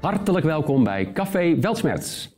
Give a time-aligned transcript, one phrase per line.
[0.00, 2.36] Hartelijk welkom bij Café Weltsmerts.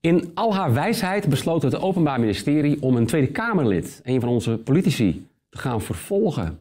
[0.00, 4.58] In al haar wijsheid besloot het Openbaar Ministerie om een Tweede Kamerlid, een van onze
[4.58, 6.58] politici, te gaan vervolgen.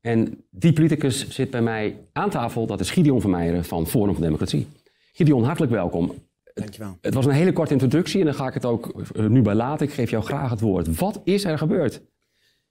[0.00, 4.14] En die politicus zit bij mij aan tafel, dat is Gideon van Meijeren van Forum
[4.14, 4.66] voor Democratie.
[5.12, 6.14] Gideon, hartelijk welkom.
[6.54, 6.98] Dankjewel.
[7.00, 9.54] Het was een hele korte introductie en dan ga ik het ook eh, nu bij
[9.54, 9.86] laten.
[9.86, 10.96] Ik geef jou graag het woord.
[10.98, 12.02] Wat is er gebeurd?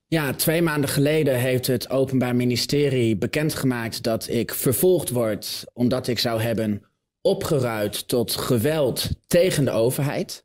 [0.08, 6.20] Ja, twee maanden geleden heeft het Openbaar Ministerie bekendgemaakt dat ik vervolgd word omdat ik
[6.20, 6.82] zou hebben
[7.24, 10.44] opgeruid tot geweld tegen de overheid.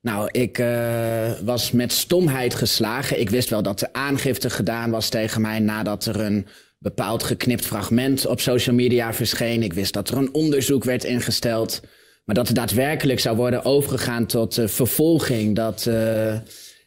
[0.00, 3.20] Nou, ik uh, was met stomheid geslagen.
[3.20, 6.46] Ik wist wel dat er aangifte gedaan was tegen mij nadat er een
[6.78, 9.62] bepaald geknipt fragment op social media verscheen.
[9.62, 11.80] Ik wist dat er een onderzoek werd ingesteld.
[12.24, 16.34] Maar dat er daadwerkelijk zou worden overgegaan tot vervolging, dat, uh,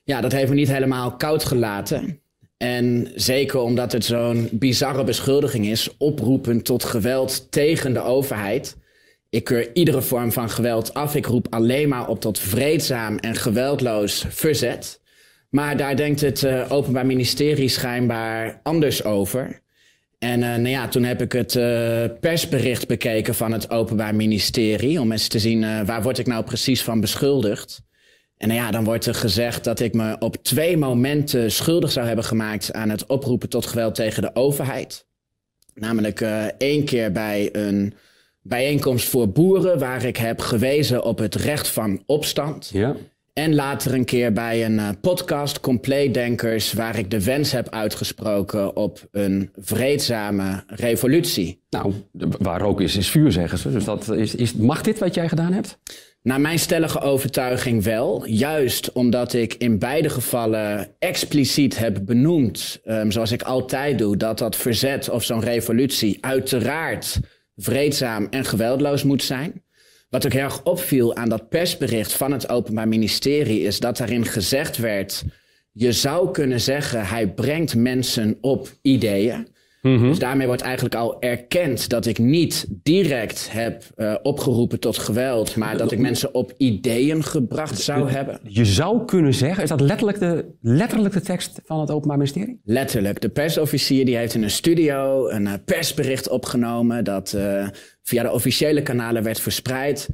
[0.04, 2.20] ja, dat heeft me niet helemaal koud gelaten.
[2.58, 8.78] En zeker omdat het zo'n bizarre beschuldiging is, oproepen tot geweld tegen de overheid.
[9.30, 11.16] Ik keur iedere vorm van geweld af.
[11.16, 15.02] Ik roep alleen maar op tot vreedzaam en geweldloos verzet.
[15.50, 19.62] Maar daar denkt het uh, Openbaar Ministerie schijnbaar anders over.
[20.20, 25.02] En uh, nou ja, toen heb ik het uh, persbericht bekeken van het Openbaar Ministerie.
[25.02, 27.82] Om eens te zien waar word ik nou precies van beschuldigd.
[28.38, 32.08] En nou ja, dan wordt er gezegd dat ik me op twee momenten schuldig zou
[32.08, 35.06] hebben gemaakt aan het oproepen tot geweld tegen de overheid.
[35.74, 36.22] Namelijk
[36.58, 37.94] één keer bij een
[38.50, 42.70] bijeenkomst voor boeren, waar ik heb gewezen op het recht van opstand.
[42.74, 42.96] Ja.
[43.34, 48.76] En later een keer bij een uh, podcast, Compleetdenkers, waar ik de wens heb uitgesproken
[48.76, 51.62] op een vreedzame revolutie.
[51.70, 51.94] Nou,
[52.40, 53.72] waar rook is, is vuur, zeggen ze.
[53.72, 55.80] Dus dat is, is, mag dit wat jij gedaan hebt?
[56.22, 58.26] Naar mijn stellige overtuiging wel.
[58.26, 64.38] Juist omdat ik in beide gevallen expliciet heb benoemd, um, zoals ik altijd doe, dat
[64.38, 67.20] dat verzet of zo'n revolutie uiteraard
[67.60, 69.64] vreedzaam en geweldloos moet zijn.
[70.10, 74.78] Wat ook erg opviel aan dat persbericht van het Openbaar Ministerie is dat daarin gezegd
[74.78, 75.24] werd:
[75.72, 79.48] je zou kunnen zeggen, hij brengt mensen op ideeën.
[79.82, 80.08] Mm -hmm.
[80.08, 85.56] Dus daarmee wordt eigenlijk al erkend dat ik niet direct heb uh, opgeroepen tot geweld,
[85.56, 88.40] maar dat ik mensen op ideeën gebracht zou hebben.
[88.44, 92.60] Je zou kunnen zeggen, is dat letterlijk de, letterlijk de tekst van het Openbaar Ministerie?
[92.64, 93.22] Letterlijk.
[93.22, 97.68] De persofficier die heeft in een studio een uh, persbericht opgenomen dat uh,
[98.04, 100.10] via de officiële kanalen werd verspreid.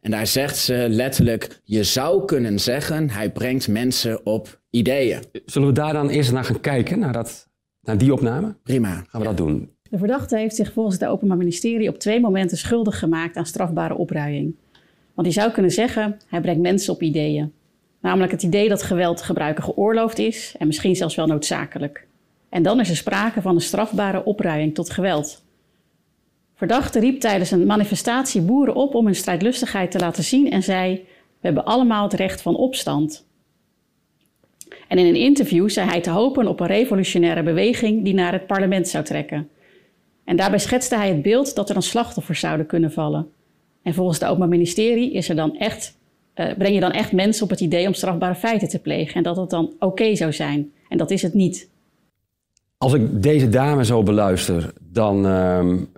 [0.00, 5.22] En daar zegt ze letterlijk, je zou kunnen zeggen, hij brengt mensen op ideeën.
[5.44, 7.52] Zullen we daar dan eerst naar gaan kijken, naar dat
[7.86, 8.54] naar die opname?
[8.62, 9.04] Prima.
[9.08, 9.70] Gaan we dat doen.
[9.90, 13.96] De verdachte heeft zich volgens het Openbaar Ministerie op twee momenten schuldig gemaakt aan strafbare
[13.96, 14.54] opruiing.
[15.14, 17.52] Want je zou kunnen zeggen, hij brengt mensen op ideeën.
[18.00, 22.06] Namelijk het idee dat geweld gebruiken geoorloofd is en misschien zelfs wel noodzakelijk.
[22.48, 25.44] En dan is er sprake van een strafbare opruiing tot geweld.
[26.54, 30.94] Verdachte riep tijdens een manifestatie boeren op om hun strijdlustigheid te laten zien en zei:
[31.40, 33.26] We hebben allemaal het recht van opstand.
[34.88, 38.46] En in een interview zei hij te hopen op een revolutionaire beweging die naar het
[38.46, 39.48] parlement zou trekken.
[40.24, 43.28] En daarbij schetste hij het beeld dat er dan slachtoffers zouden kunnen vallen.
[43.82, 45.98] En volgens het Openbaar Ministerie is er dan echt,
[46.34, 49.14] uh, breng je dan echt mensen op het idee om strafbare feiten te plegen.
[49.14, 50.72] En dat het dan oké zou zijn.
[50.88, 51.68] En dat is het niet.
[52.78, 55.24] Als ik deze dame zo beluister, dan.
[55.24, 55.90] Um,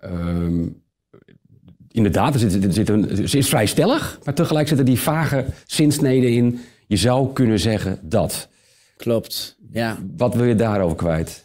[1.97, 6.59] inderdaad, er er ze is vrij stellig, maar tegelijk zitten die vage zinsneden in.
[6.87, 8.49] Je zou kunnen zeggen dat.
[8.97, 9.99] Klopt, ja.
[10.17, 11.45] Wat wil je daarover kwijt?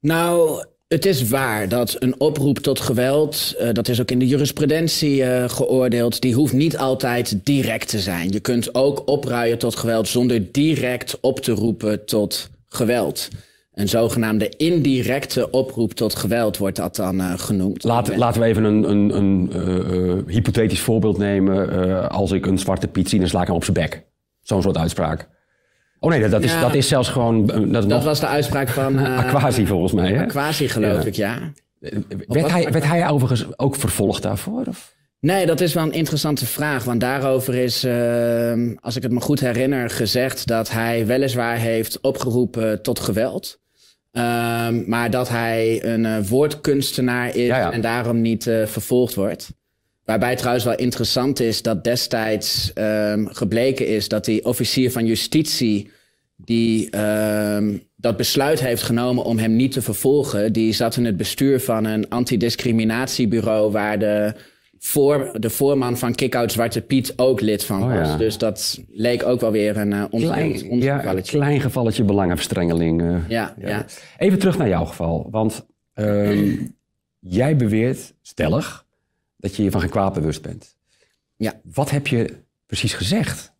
[0.00, 4.26] Nou, het is waar dat een oproep tot geweld, uh, dat is ook in de
[4.26, 8.32] jurisprudentie uh, geoordeeld, die hoeft niet altijd direct te zijn.
[8.32, 13.28] Je kunt ook opruien tot geweld zonder direct op te roepen tot geweld.
[13.74, 17.84] Een zogenaamde indirecte oproep tot geweld wordt dat dan uh, genoemd.
[17.84, 22.10] Laten, laten we even een, een, een hypothetisch voorbeeld nemen.
[22.10, 24.04] Als ik een zwarte Piet zie, dan sla ik hem op zijn bek.
[24.40, 25.28] Zo'n soort uitspraak.
[26.00, 27.46] Oh nee, dat is, ja, dat is zelfs gewoon...
[27.46, 28.04] Dat, dat nog...
[28.04, 28.98] was de uitspraak van...
[29.24, 30.22] Aquasi volgens mij, hè?
[30.22, 31.08] Aquasi geloof ja.
[31.08, 31.52] ik, ja.
[32.26, 34.64] Werd hij, werd hij overigens ook vervolgd daarvoor?
[34.68, 34.94] Of?
[35.20, 36.84] Nee, dat is wel een interessante vraag.
[36.84, 42.00] Want daarover is, uh, als ik het me goed herinner, gezegd dat hij weliswaar heeft
[42.00, 43.58] opgeroepen tot geweld.
[44.12, 47.72] Uh, maar dat hij een uh, woordkunstenaar is ja, ja.
[47.72, 49.52] en daarom niet uh, vervolgd wordt.
[50.10, 55.90] Waarbij trouwens wel interessant is dat destijds um, gebleken is dat die officier van justitie
[56.36, 61.16] die um, dat besluit heeft genomen om hem niet te vervolgen, die zat in het
[61.16, 64.34] bestuur van een antidiscriminatiebureau waar de,
[64.78, 67.98] voor, de voorman van Kickout Zwarte Piet ook lid van was.
[67.98, 68.16] Oh ja.
[68.16, 73.02] Dus dat leek ook wel weer een uh, klein, ja, klein gevalletje belangenverstrengeling.
[73.02, 73.68] Uh, ja, ja.
[73.68, 73.84] ja,
[74.18, 76.76] Even terug naar jouw geval, want um,
[77.18, 78.88] jij beweert stellig
[79.40, 80.74] dat je je van geen kwaad bewust bent.
[81.36, 81.60] Ja.
[81.72, 83.52] Wat heb je precies gezegd?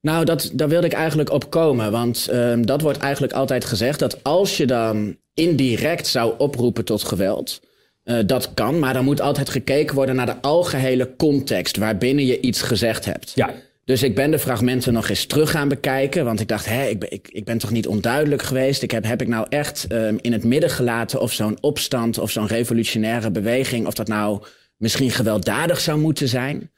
[0.00, 1.90] Nou, dat, daar wilde ik eigenlijk op komen.
[1.90, 7.02] Want ehm, dat wordt eigenlijk altijd gezegd dat als je dan indirect zou oproepen tot
[7.04, 7.60] geweld.
[8.02, 12.40] eh, dat kan, maar dan moet altijd gekeken worden naar de algehele context waarbinnen je
[12.40, 13.32] iets gezegd hebt.
[13.34, 13.54] Ja.
[13.84, 16.24] Dus ik ben de fragmenten nog eens terug gaan bekijken.
[16.24, 18.82] Want ik dacht, hé, ik, ben, ik, ik ben toch niet onduidelijk geweest?
[18.82, 22.30] Ik heb, heb ik nou echt ehm, in het midden gelaten of zo'n opstand of
[22.30, 24.42] zo'n revolutionaire beweging, of dat nou
[24.82, 26.70] misschien gewelddadig zou moeten zijn?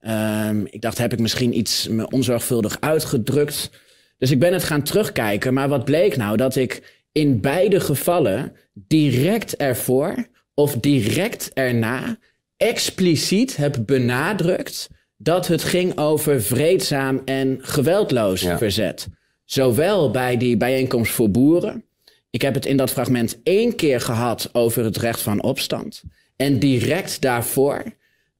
[0.00, 3.70] Ehm, ik dacht, heb ik misschien iets me onzorgvuldig uitgedrukt?
[4.18, 5.54] Dus ik ben het gaan terugkijken.
[5.54, 6.36] Maar wat bleek nou?
[6.36, 12.18] Dat ik in beide gevallen direct ervoor of direct erna
[12.56, 18.58] expliciet heb benadrukt dat het ging over vreedzaam en geweldloos Ja.
[18.58, 19.08] verzet.
[19.44, 21.84] Zowel bij die bijeenkomst voor boeren.
[22.30, 26.02] Ik heb het in dat fragment één keer gehad over het recht van opstand.
[26.42, 27.84] En direct daarvoor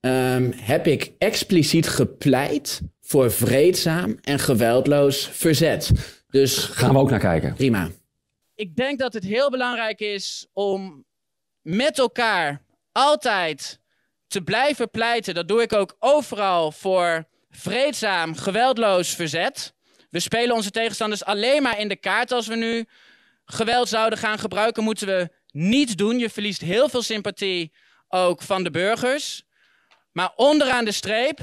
[0.01, 5.91] ehm, heb ik expliciet gepleit voor vreedzaam en geweldloos verzet.
[6.31, 7.55] Dus Gaan we ook naar kijken.
[7.55, 7.91] prima.
[8.55, 11.05] ik denk dat het heel belangrijk is om
[11.61, 12.63] met elkaar
[12.93, 13.81] altijd
[14.27, 15.35] te blijven pleiten.
[15.35, 19.75] Dat doe ik ook overal voor vreedzaam, geweldloos verzet.
[20.11, 22.85] We spelen onze tegenstanders alleen maar in de kaart als we nu
[23.45, 24.83] geweld zouden gaan gebruiken.
[24.83, 26.19] Moeten we niet doen.
[26.19, 27.73] Je verliest heel veel sympathie
[28.13, 29.43] ook van de burgers.
[30.13, 31.39] Maar onderaan de streep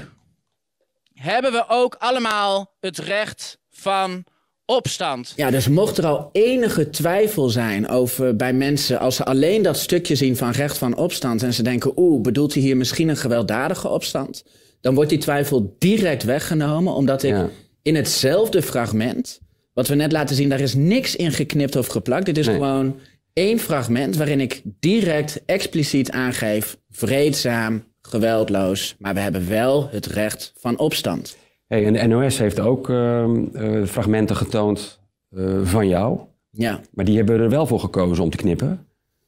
[1.14, 4.24] hebben we ook allemaal het recht van
[4.64, 5.32] opstand.
[5.36, 9.78] Ja, dus mocht er al enige twijfel zijn over bij mensen, als ze alleen dat
[9.78, 13.16] stukje zien van recht van opstand en ze denken, oeh, bedoelt hij hier misschien een
[13.16, 14.44] gewelddadige opstand?
[14.80, 17.48] Dan wordt die twijfel direct weggenomen, omdat ik Ja.
[17.82, 19.40] in hetzelfde fragment,
[19.74, 22.26] wat we net laten zien, daar is niks in geknipt of geplakt.
[22.26, 22.54] Dit is Nee.
[22.54, 22.98] gewoon
[23.32, 30.52] één fragment waarin ik direct expliciet aangeef, vreedzaam, geweldloos, maar we hebben wel het recht
[30.56, 31.36] van opstand.
[31.66, 35.00] Hey, en de NOS heeft ook ehm, eh, fragmenten getoond
[35.36, 36.18] eh, van jou.
[36.50, 36.80] Ja.
[36.94, 38.66] Maar die hebben er wel voor gekozen om te knippen.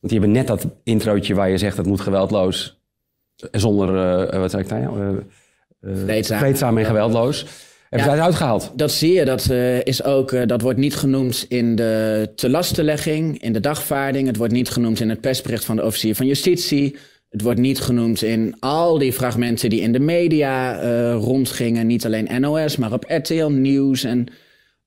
[0.01, 2.81] Want die hebben net dat introotje waar je zegt dat moet geweldloos.
[3.37, 5.01] eh, Zonder, wat zei ik nou?
[5.01, 5.09] eh,
[5.91, 6.39] eh, Vreedzaam.
[6.39, 7.47] vreedzaam en geweldloos.
[7.93, 8.15] Hebben Ja.
[8.17, 8.73] zij eruit gehaald?
[8.77, 13.43] Dat zie je, dat, eh, is ook, eh, dat wordt niet genoemd in de telastenlegging,
[13.43, 14.27] in de dagvaarding.
[14.27, 16.97] Het wordt niet genoemd in het persbericht van de officier van justitie.
[17.31, 21.87] Het wordt niet genoemd in al die fragmenten die in de media eh, rondgingen.
[21.87, 24.05] Niet alleen NOS, maar op RTL Nieuws.
[24.05, 24.27] En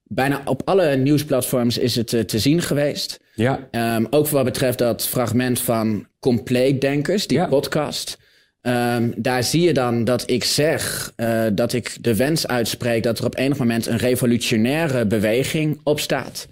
[0.03, 3.19] bijna op alle nieuwsplatforms is het te zien geweest.
[3.35, 3.67] Ja.
[3.71, 7.47] Ehm, ook wat betreft dat fragment van Compleetdenkers, die Ja.
[7.47, 8.17] podcast.
[8.65, 13.19] Ehm, daar zie je dan dat ik zeg eh, dat ik de wens uitspreek dat
[13.19, 16.47] er op enig moment een revolutionaire beweging opstaat.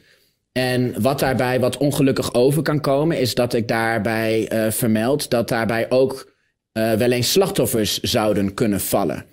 [0.51, 5.49] En wat daarbij wat ongelukkig over kan komen, is dat ik daarbij eh, vermeld dat
[5.49, 6.33] daarbij ook
[6.71, 9.25] eh, wel eens slachtoffers zouden kunnen vallen.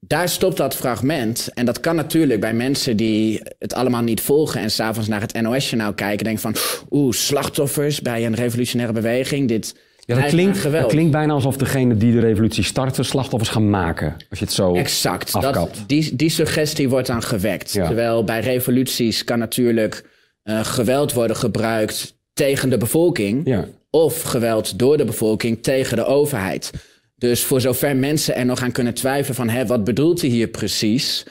[0.00, 1.50] Daar stopt dat fragment.
[1.54, 5.40] En dat kan natuurlijk bij mensen die het allemaal niet volgen en s'avonds naar het
[5.40, 6.56] NOS-journaal kijken, denken van,
[6.90, 9.48] oeh, slachtoffers bij een revolutionaire beweging.
[9.48, 9.74] Dit
[10.08, 14.16] Ja, dat, klinkt, dat klinkt bijna alsof degene die de revolutie starten slachtoffers gaan maken.
[14.30, 15.32] Als je het zo Exact.
[15.32, 15.84] Dat, afkapt.
[15.86, 17.72] die, die suggestie wordt dan gewekt.
[17.72, 17.86] Ja.
[17.86, 20.04] Terwijl bij revoluties kan natuurlijk
[20.42, 23.40] eh, geweld worden gebruikt tegen de bevolking.
[23.44, 23.68] Ja.
[23.90, 26.70] Of geweld door de bevolking tegen de overheid.
[27.16, 29.48] Dus voor zover mensen er nog aan kunnen twijfelen van...
[29.48, 31.24] Hè, wat bedoelt hij hier precies...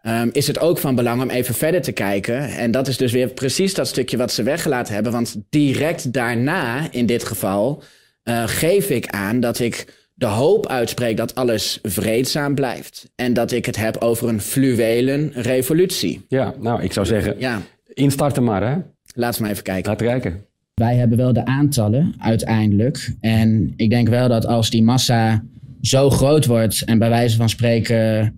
[0.00, 2.48] ehm, is het ook van belang om even verder te kijken.
[2.48, 5.12] En dat is dus weer precies dat stukje wat ze weggelaten hebben.
[5.12, 7.82] Want direct daarna, in dit geval,
[8.22, 13.10] eh, geef ik aan dat ik de hoop uitspreek dat alles vreedzaam blijft.
[13.14, 16.24] En dat ik het heb over een fluwelen revolutie.
[16.28, 17.60] ja, nou, ik zou zeggen, Ja,
[17.94, 18.76] instarten maar, hè.
[19.14, 19.90] laten we maar even kijken.
[19.90, 20.44] Laten kijken.
[20.74, 23.14] Wij hebben wel de aantallen uiteindelijk.
[23.20, 25.44] En ik denk wel dat als die massa
[25.80, 28.36] zo groot wordt en bij wijze van spreken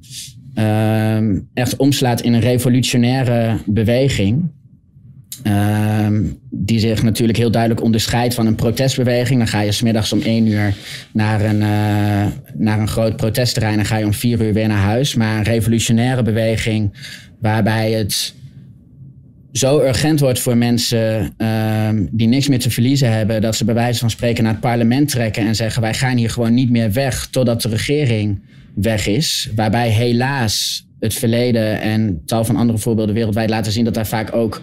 [0.54, 4.50] ehm, echt omslaat in een revolutionaire beweging.
[5.42, 9.38] Ehm, die zich natuurlijk heel duidelijk onderscheidt van een protestbeweging.
[9.38, 10.74] Dan ga je smiddags om één uur
[11.12, 14.82] naar een, eh, naar een groot protestterrein en ga je om vier uur weer naar
[14.82, 15.14] huis.
[15.14, 16.92] Maar een revolutionaire beweging
[17.40, 18.34] waarbij het
[19.52, 23.74] zo urgent wordt voor mensen ehm, die niks meer te verliezen hebben, dat ze bij
[23.74, 26.92] wijze van spreken naar het parlement trekken en zeggen: wij gaan hier gewoon niet meer
[26.92, 28.42] weg totdat de regering
[28.74, 29.50] weg is.
[29.54, 34.34] Waarbij helaas het verleden en tal van andere voorbeelden wereldwijd laten zien dat daar vaak
[34.34, 34.62] ook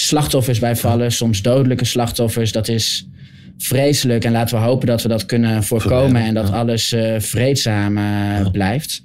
[0.00, 2.52] slachtoffers bij vallen, soms dodelijke slachtoffers.
[2.52, 3.08] Dat is
[3.58, 7.96] vreselijk en laten we hopen dat we dat kunnen voorkomen en dat alles eh, vreedzaam
[7.96, 9.02] eh, blijft.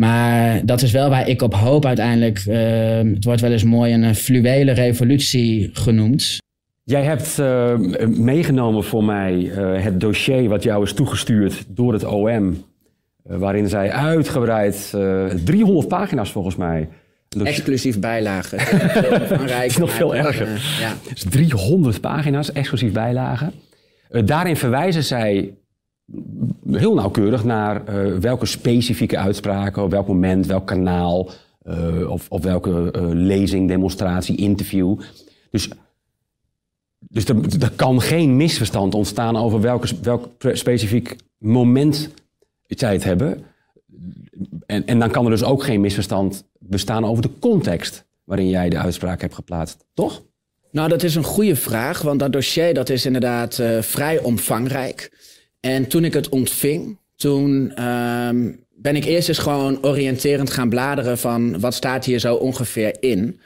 [0.00, 2.38] Maar dat is wel waar ik op hoop uiteindelijk.
[2.46, 6.38] Ehm, het wordt wel eens mooi een eh, fluwele revolutie genoemd.
[6.84, 7.74] Jij hebt uh,
[8.06, 12.64] meegenomen voor mij uh, het dossier wat jou is toegestuurd door het OM.
[13.30, 14.94] Uh, waarin zij uitgebreid,
[15.44, 16.88] 300 pagina's volgens mij.
[17.38, 18.58] Exclusief bijlagen.
[19.50, 20.76] Het is nog veel erger.
[20.80, 20.96] ja.
[21.08, 23.52] Dus 300 pagina's, exclusief bijlagen.
[24.24, 25.54] daarin verwijzen zij
[26.72, 27.82] heel nauwkeurig naar
[28.20, 31.30] welke specifieke uitspraken, op welk moment, welk kanaal,
[32.08, 35.00] of, of welke lezing, demonstratie, interview.
[35.50, 35.68] Dus
[36.98, 42.10] dus er, er, kan geen misverstand ontstaan over welke, welk specifiek moment
[42.66, 43.44] zij het hebben.
[44.66, 48.68] En, en dan kan er dus ook geen misverstand bestaan over de context waarin jij
[48.68, 50.22] de uitspraak hebt geplaatst, toch?
[50.70, 55.12] Nou, dat is een goede vraag, want dat dossier dat is inderdaad uh, vrij omvangrijk.
[55.60, 61.18] En toen ik het ontving, toen um, ben ik eerst eens gewoon oriënterend gaan bladeren
[61.18, 63.40] van wat staat hier zo ongeveer in.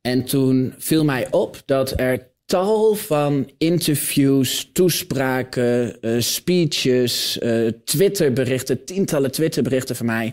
[0.00, 8.84] En toen viel mij op dat er tal van interviews, toespraken, uh, speeches, uh, Twitterberichten,
[8.84, 10.32] tientallen Twitterberichten van mij.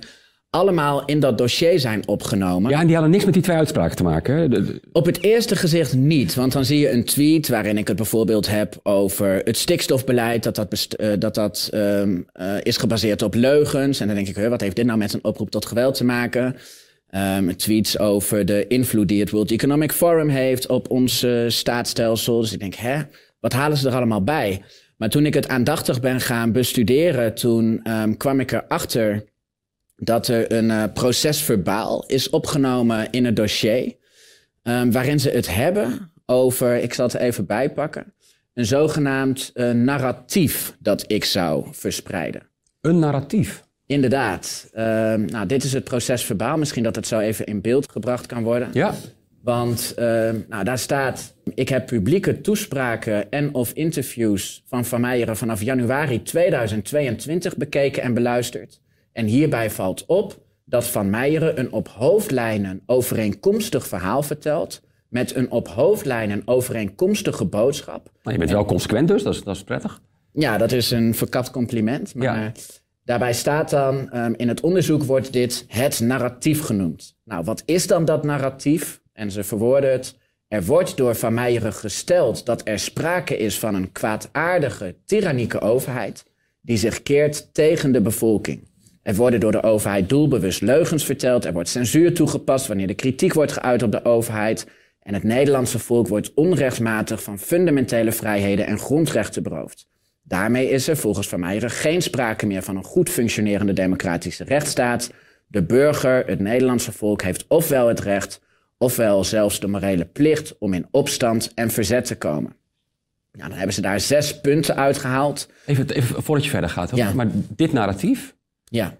[0.50, 2.72] Allemaal in dat dossier zijn opgenomen.
[2.72, 4.80] Ja, en die hadden niks met die twee uitspraken te maken.
[4.92, 6.36] Op het eerste gezicht niet.
[6.36, 10.44] Want dan zie je een tweet waarin ik het bijvoorbeeld heb over het stikstofbeleid.
[10.44, 12.26] Dat dat, uh, dat, dat um,
[12.62, 14.00] is gebaseerd op leugens.
[14.00, 16.56] En dan denk ik, wat heeft dit nou met een oproep tot geweld te maken?
[17.18, 22.40] Um, tweets over de invloed die het World Economic Forum heeft op ons uh, staatsstelsel.
[22.40, 23.02] Dus ik denk, hè,
[23.40, 24.64] wat halen ze er allemaal bij?
[24.98, 29.24] Maar toen ik het aandachtig ben gaan bestuderen, toen um, kwam ik erachter
[29.96, 33.96] dat er een uh, procesverbaal is opgenomen in het dossier.
[34.64, 38.14] Um, waarin ze het hebben over, ik zal het even bijpakken,
[38.54, 42.50] een zogenaamd uh, narratief dat ik zou verspreiden.
[42.82, 43.65] Een narratief?
[43.88, 44.70] Inderdaad.
[44.74, 46.58] Uh, nou, dit is het proces verbaal.
[46.58, 48.70] Misschien dat het zo even in beeld gebracht kan worden.
[48.74, 48.94] Ja.
[49.42, 50.06] Want uh,
[50.50, 51.34] nou, daar staat...
[51.54, 55.38] Ik heb publieke toespraken en of interviews van Van Meijeren...
[55.38, 58.82] vanaf januari 2022 bekeken en beluisterd.
[59.12, 64.82] En hierbij valt op dat Van Meijeren een op hoofdlijnen overeenkomstig verhaal vertelt...
[65.10, 68.12] met een op hoofdlijnen overeenkomstige boodschap.
[68.24, 70.02] Maar je bent wel consequent dus, dat is, dat is prettig.
[70.34, 72.16] Ja, dat is een verkapt compliment.
[72.16, 72.26] Maar...
[72.26, 72.52] Ja.
[73.06, 77.18] Daarbij staat dan, um, in het onderzoek wordt dit het narratief genoemd.
[77.24, 79.02] Nou, wat is dan dat narratief?
[79.14, 80.18] En ze verwoorden het.
[80.48, 86.26] Er wordt door Van Meijeren gesteld dat er sprake is van een kwaadaardige, tyrannieke overheid
[86.62, 88.68] die zich keert tegen de bevolking.
[89.02, 93.34] Er worden door de overheid doelbewust leugens verteld, er wordt censuur toegepast wanneer de kritiek
[93.34, 94.68] wordt geuit op de overheid
[95.00, 99.88] en het Nederlandse volk wordt onrechtmatig van fundamentele vrijheden en grondrechten beroofd.
[100.28, 105.12] Daarmee is er volgens Van Meijeren geen sprake meer van een goed functionerende democratische rechtsstaat.
[105.48, 108.42] De burger, het Nederlandse volk, heeft ofwel het recht,
[108.78, 112.56] ofwel zelfs de morele plicht om in opstand en verzet te komen.
[113.32, 115.50] Nou, dan hebben ze daar zes punten uitgehaald.
[115.66, 117.14] Even, even voordat je verder gaat, ja.
[117.14, 118.36] maar dit narratief.
[118.64, 118.98] Ja.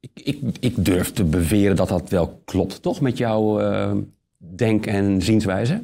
[0.00, 3.92] Ik, ik, ik, durf te beweren dat dat wel klopt, toch, met jouw uh,
[4.38, 5.82] denk- en zienswijze?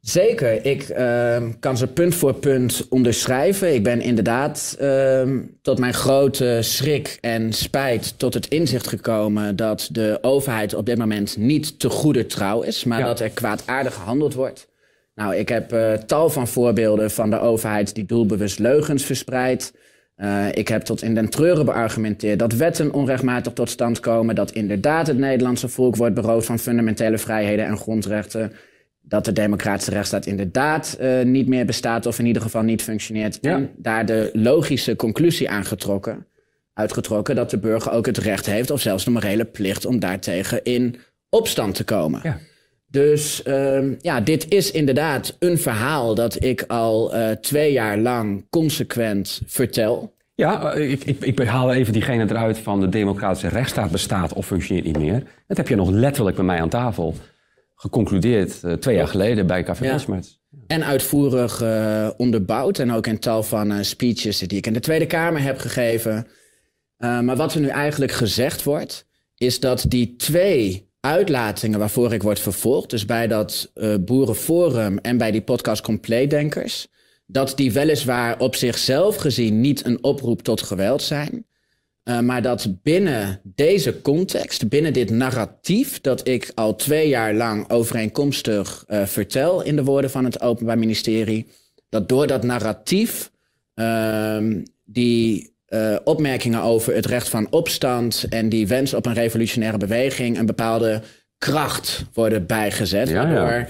[0.00, 3.74] Zeker, ik uh, kan ze punt voor punt onderschrijven.
[3.74, 5.22] Ik ben inderdaad uh,
[5.62, 10.98] tot mijn grote schrik en spijt tot het inzicht gekomen dat de overheid op dit
[10.98, 14.68] moment niet te goede trouw is, maar dat er kwaadaardig gehandeld wordt.
[15.14, 19.72] Nou, ik heb uh, tal van voorbeelden van de overheid die doelbewust leugens verspreidt.
[20.16, 24.50] Uh, ik heb tot in den treuren beargumenteerd dat wetten onrechtmatig tot stand komen, dat
[24.50, 28.52] inderdaad het Nederlandse volk wordt beroofd van fundamentele vrijheden en grondrechten
[29.08, 33.40] dat de democratische rechtsstaat inderdaad uh, niet meer bestaat of in ieder geval niet functioneert.
[33.40, 36.26] En daar de logische conclusie aangetrokken,
[36.74, 40.64] uitgetrokken dat de burger ook het recht heeft of zelfs de morele plicht om daartegen
[40.64, 40.96] in
[41.28, 42.20] opstand te komen.
[42.22, 42.38] Ja.
[42.90, 48.46] Dus uh, ja, dit is inderdaad een verhaal dat ik al uh, twee jaar lang
[48.50, 50.16] consequent vertel.
[50.34, 54.46] Ja, eh, ik, ik, ik haal even diegene eruit van de democratische rechtsstaat bestaat of
[54.46, 55.22] functioneert niet meer.
[55.46, 57.14] Dat heb je nog letterlijk bij mij aan tafel
[57.80, 60.20] geconcludeerd uh, twee jaar geleden bij Café ja.
[60.66, 64.80] En uitvoerig uh, onderbouwd en ook in tal van uh, speeches die ik in de
[64.80, 66.26] Tweede Kamer heb gegeven.
[66.98, 69.06] maar wat er nu eigenlijk gezegd wordt,
[69.36, 75.30] is dat die twee uitlatingen waarvoor ik word vervolgd, dus bij dat Boerenforum en bij
[75.30, 76.88] die podcast Compleetdenkers,
[77.26, 81.46] dat die weliswaar op zichzelf gezien niet een oproep tot geweld zijn,
[82.08, 87.70] uh, maar dat binnen deze context, binnen dit narratief dat ik al twee jaar lang
[87.70, 91.46] overeenkomstig uh, vertel in de woorden van het Openbaar Ministerie,
[91.88, 93.30] dat door dat narratief
[93.74, 94.36] uh,
[94.84, 100.38] die uh, opmerkingen over het recht van opstand en die wens op een revolutionaire beweging
[100.38, 101.02] een bepaalde
[101.38, 103.08] kracht worden bijgezet.
[103.08, 103.68] Ja, waardoor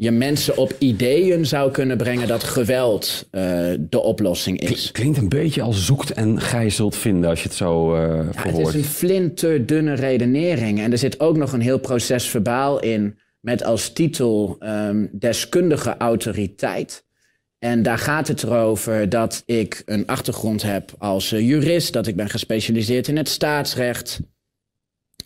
[0.00, 3.42] je mensen op ideeën zou kunnen brengen dat geweld uh,
[3.78, 4.92] de oplossing is.
[4.92, 8.00] Klinkt een beetje als zoekt en gijzelt vinden als je het zo uh,
[8.32, 10.80] ja, Het is een flinterdunne redenering.
[10.80, 15.96] En er zit ook nog een heel proces verbaal in met als titel um, deskundige
[15.96, 17.04] autoriteit.
[17.58, 22.16] En daar gaat het erover dat ik een achtergrond heb als uh, jurist, dat ik
[22.16, 24.20] ben gespecialiseerd in het staatsrecht.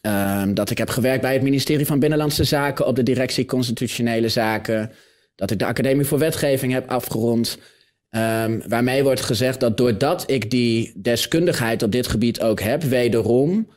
[0.06, 4.28] Um, dat ik heb gewerkt bij het ministerie van Binnenlandse Zaken op de directie Constitutionele
[4.28, 4.90] Zaken.
[5.34, 7.58] Dat ik de Academie voor Wetgeving heb afgerond.
[8.10, 13.68] Um, waarmee wordt gezegd dat doordat ik die deskundigheid op dit gebied ook heb, wederom,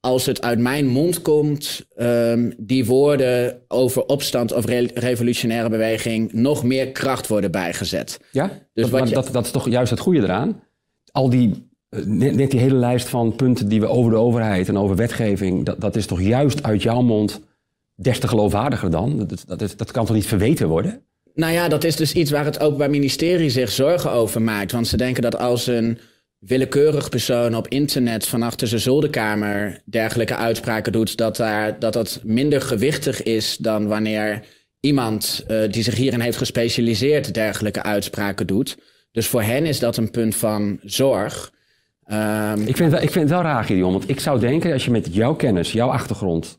[0.00, 6.32] als het uit mijn mond komt, um, die woorden over opstand of re revolutionaire beweging
[6.32, 8.20] nog meer kracht worden bijgezet.
[8.32, 10.62] Ja, dus dat, dat, dat is toch juist het goede eraan?
[11.12, 11.69] Al die
[12.04, 15.80] net, die hele lijst van punten die we over de overheid en over wetgeving, dat,
[15.80, 17.40] dat is toch juist uit jouw mond
[17.94, 19.26] des te geloofwaardiger dan?
[19.46, 21.02] Dat, dat, kan toch niet verweten worden?
[21.34, 24.72] Nou ja, dat is dus iets waar het bij ministerie zich zorgen over maakt.
[24.72, 25.98] Want ze denken dat als een
[26.38, 32.20] willekeurig persoon op internet van achter zijn zolderkamer dergelijke uitspraken doet, dat, daar, dat dat
[32.24, 34.44] minder gewichtig is dan wanneer
[34.80, 38.76] iemand uh, die zich hierin heeft gespecialiseerd dergelijke uitspraken doet.
[39.12, 41.52] Dus voor hen is dat een punt van zorg.
[42.12, 44.90] Um, ik, vind, ik vind het wel raar, Gideon, want ik zou denken, als je
[44.90, 46.58] met jouw kennis, jouw achtergrond,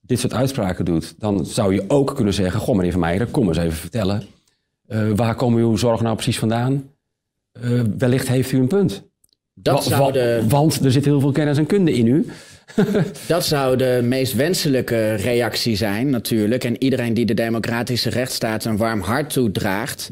[0.00, 3.48] dit soort uitspraken doet, dan zou je ook kunnen zeggen, goh meneer Van Meijeren, kom
[3.48, 4.22] eens even vertellen.
[4.88, 6.90] Uh, waar komen uw zorgen nou precies vandaan?
[7.64, 9.02] Uh, wellicht heeft u een punt.
[9.54, 10.44] Dat wa zou de...
[10.48, 12.26] Want er zit heel veel kennis en kunde in u.
[13.26, 16.64] dat zou de meest wenselijke reactie zijn, natuurlijk.
[16.64, 20.10] En iedereen die de democratische rechtsstaat een warm hart toedraagt,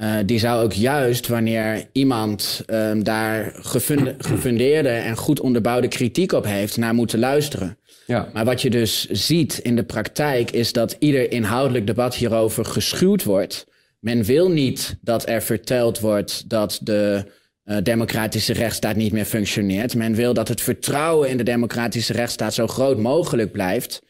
[0.00, 6.32] uh, die zou ook juist wanneer iemand um, daar gefunde, gefundeerde en goed onderbouwde kritiek
[6.32, 7.78] op heeft, naar moeten luisteren.
[8.06, 8.28] Ja.
[8.32, 13.24] Maar wat je dus ziet in de praktijk is dat ieder inhoudelijk debat hierover geschuwd
[13.24, 13.66] wordt.
[13.98, 17.24] Men wil niet dat er verteld wordt dat de
[17.64, 19.94] uh, democratische rechtsstaat niet meer functioneert.
[19.94, 24.02] Men wil dat het vertrouwen in de democratische rechtsstaat zo groot mogelijk blijft.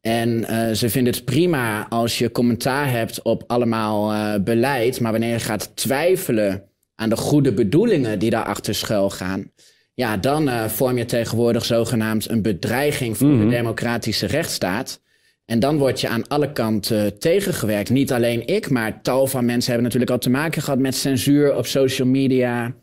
[0.00, 5.12] En uh, ze vinden het prima als je commentaar hebt op allemaal uh, beleid, maar
[5.12, 9.50] wanneer je gaat twijfelen aan de goede bedoelingen die daarachter schuil gaan,
[9.94, 13.40] ja, dan uh, vorm je tegenwoordig zogenaamd een bedreiging voor mm -hmm.
[13.40, 13.56] de mhm.
[13.56, 15.00] democratische rechtsstaat.
[15.44, 17.90] En dan word je aan alle kanten tegengewerkt.
[17.90, 21.56] Niet alleen ik, maar tal van mensen hebben natuurlijk al te maken gehad met censuur
[21.56, 22.74] op social media.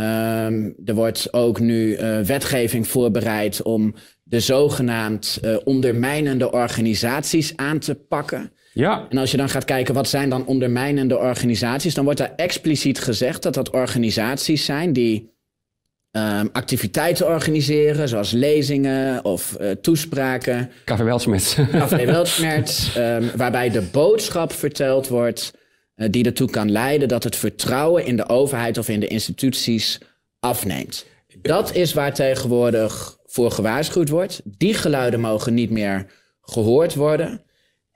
[0.00, 7.94] Um, er wordt ook nu wetgeving voorbereid om de zogenaamd uh, ondermijnende organisaties aan te
[7.94, 8.52] pakken.
[8.72, 9.06] Ja.
[9.08, 12.98] En als je dan gaat kijken wat zijn dan ondermijnende organisaties, dan wordt daar expliciet
[12.98, 15.34] gezegd dat dat organisaties zijn die
[16.10, 20.70] um, activiteiten organiseren, zoals lezingen of uh, toespraken.
[20.84, 21.56] Café Weltsmerts.
[21.70, 25.58] Café Weltsmerts, um, waarbij de boodschap verteld wordt
[26.10, 29.98] die ertoe kan leiden dat het vertrouwen in de overheid of in de instituties
[30.40, 31.06] afneemt.
[31.42, 34.40] Dat is waar tegenwoordig voor gewaarschuwd wordt.
[34.44, 36.06] Die geluiden mogen niet meer
[36.40, 37.42] gehoord worden.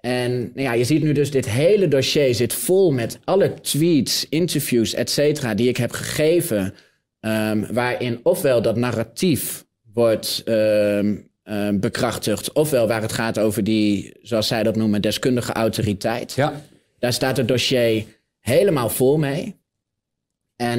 [0.01, 4.29] En nou ja, je ziet nu dus dit hele dossier zit vol met alle tweets,
[4.29, 6.75] interviews, et cetera, die ik heb gegeven.
[7.21, 14.17] Um, waarin ofwel dat narratief wordt um, um, bekrachtigd, ofwel waar het gaat over die,
[14.23, 16.33] zoals zij dat noemen, deskundige autoriteit.
[16.33, 16.62] Ja.
[17.05, 18.05] Daar staat het dossier
[18.40, 19.57] helemaal vol mee.
[20.57, 20.79] En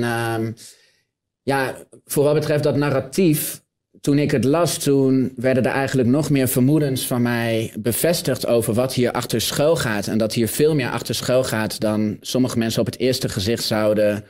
[1.44, 3.62] ja, voor wat betreft dat narratief,
[4.02, 8.74] toen ik het las, toen werden er eigenlijk nog meer vermoedens van mij bevestigd over
[8.74, 10.08] wat hier achter schuil gaat.
[10.08, 13.64] En dat hier veel meer achter schuil gaat dan sommige mensen op het eerste gezicht
[13.64, 14.24] zouden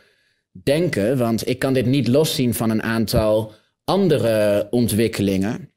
[0.52, 1.18] denken.
[1.18, 3.54] Want ik kan dit niet loszien van een aantal
[3.84, 5.75] andere ontwikkelingen.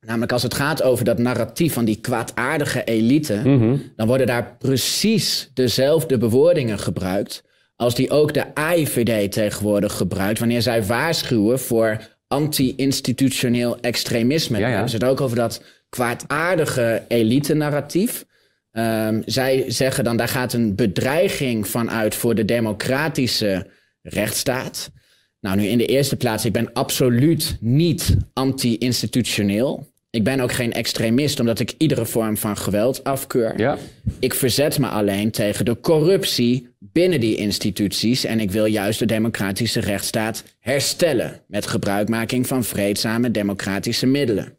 [0.00, 4.56] Namelijk als het gaat over dat narratief van die kwaadaardige elite, mm dan worden daar
[4.58, 7.42] precies dezelfde bewoordingen gebruikt
[7.76, 14.58] als die ook de AIVD tegenwoordig gebruikt wanneer zij waarschuwen voor anti-institutioneel extremisme.
[14.58, 14.70] Ja, ja.
[14.72, 18.26] hebben ze het ook over dat kwaadaardige elite-narratief.
[18.72, 23.66] Um, zij zeggen dan, daar gaat een bedreiging van uit voor de democratische
[24.02, 24.90] rechtsstaat.
[25.40, 29.86] Nou, nu in de eerste plaats, ik ben absoluut niet anti-institutioneel.
[30.10, 33.58] Ik ben ook geen extremist, omdat ik iedere vorm van geweld afkeur.
[33.58, 33.78] Ja.
[34.18, 38.24] Ik verzet me alleen tegen de corruptie binnen die instituties.
[38.24, 41.40] En ik wil juist de democratische rechtsstaat herstellen.
[41.46, 44.57] Met gebruikmaking van vreedzame democratische middelen.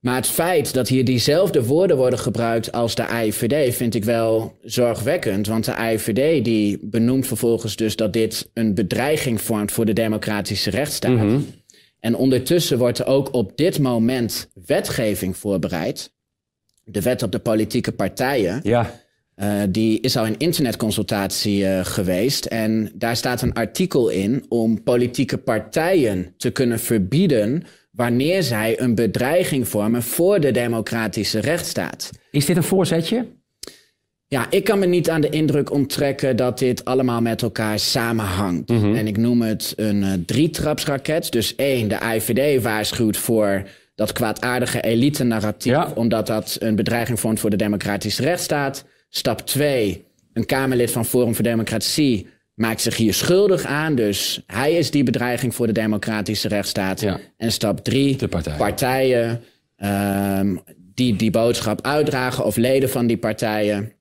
[0.00, 4.56] Maar het feit dat hier diezelfde woorden worden gebruikt als de AIVD vind ik wel
[4.62, 5.46] zorgwekkend.
[5.46, 10.70] Want de AIVD die benoemt vervolgens dus dat dit een bedreiging vormt voor de democratische
[10.70, 11.10] rechtsstaat.
[11.10, 11.46] Mm -hmm.
[12.00, 16.12] En ondertussen wordt er ook op dit moment wetgeving voorbereid.
[16.84, 18.60] De wet op de politieke partijen.
[18.62, 19.00] Ja.
[19.36, 22.44] Uh, die is al in internetconsultatie uh, geweest.
[22.44, 28.94] En daar staat een artikel in om politieke partijen te kunnen verbieden wanneer zij een
[28.94, 32.10] bedreiging vormen voor de democratische rechtsstaat.
[32.30, 33.26] Is dit een voorzetje?
[34.26, 38.68] Ja, ik kan me niet aan de indruk onttrekken dat dit allemaal met elkaar samenhangt.
[38.68, 41.32] Mm En ik noem het een uh, drietrapsraket.
[41.32, 43.62] Dus één, de IVD waarschuwt voor
[43.94, 45.92] dat kwaadaardige elite-narratief, ja.
[45.94, 48.84] omdat dat een bedreiging vormt voor de democratische rechtsstaat.
[49.08, 50.04] Stap 2.
[50.32, 52.26] Een Kamerlid van Forum voor Democratie
[52.60, 53.94] maakt zich hier schuldig aan.
[53.94, 57.00] Dus hij is die bedreiging voor de democratische rechtsstaat.
[57.00, 57.18] Ja.
[57.36, 58.28] En stap 3.
[58.28, 58.56] Partij.
[58.56, 59.40] Partijen
[59.76, 60.60] um,
[60.94, 63.92] die die boodschap uitdragen of leden van die partijen.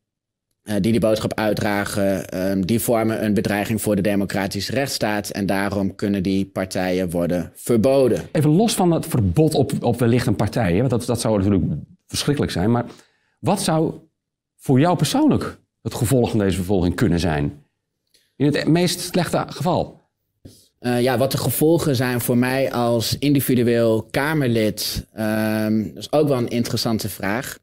[0.63, 5.30] Uh, die die boodschap uitdragen, um, die vormen een bedreiging voor de democratische rechtsstaat.
[5.30, 8.22] En daarom kunnen die partijen worden verboden.
[8.32, 10.78] Even los van het verbod op, op wellicht een partij, hè?
[10.78, 11.72] want dat, dat zou natuurlijk
[12.08, 12.72] verschrikkelijk zijn.
[12.72, 12.86] Maar
[13.39, 13.93] wat zou
[14.58, 17.67] voor jou persoonlijk het gevolg van deze vervolging kunnen zijn?
[18.39, 20.02] In het meest slechte geval.
[20.82, 26.28] Uh, ja, wat de gevolgen zijn voor mij als individueel Kamerlid, um, dat is ook
[26.28, 27.58] wel een interessante vraag.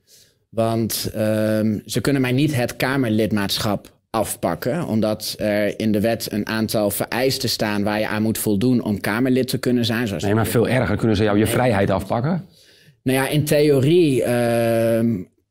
[0.48, 6.46] Want um, ze kunnen mij niet het Kamerlidmaatschap afpakken, omdat er in de wet een
[6.46, 10.08] aantal vereisten staan waar je aan moet voldoen om Kamerlid te kunnen zijn.
[10.08, 12.44] Zoals nee, maar veel erger kunnen ze jou je vrijheid afpakken.
[13.02, 15.00] Nou ja, in theorie uh,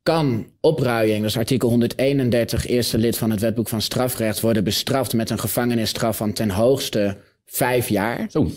[0.06, 5.30] kan opruiing, dus artikel 131, eerste lid van het wetboek van strafrecht, worden bestraft met
[5.30, 8.26] een gevangenisstraf van ten hoogste vijf jaar.
[8.30, 8.50] Zo.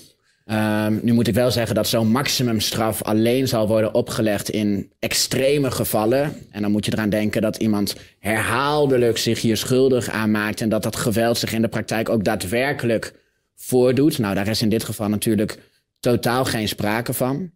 [0.46, 5.72] Um, nu moet ik wel zeggen dat zo'n maximumstraf alleen zal worden opgelegd in extreme
[5.72, 6.36] gevallen.
[6.52, 10.70] En dan moet je eraan denken dat iemand herhaaldelijk zich hier schuldig aan maakt en
[10.70, 13.14] dat dat geweld zich in de praktijk ook daadwerkelijk
[13.56, 14.18] voordoet.
[14.18, 15.60] Nou, daar is in dit geval natuurlijk
[16.00, 17.52] totaal geen sprake van.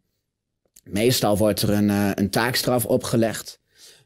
[0.84, 3.62] Meestal wordt er een, uh, een taakstraf opgelegd.